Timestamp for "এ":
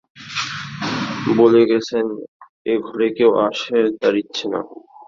2.65-2.73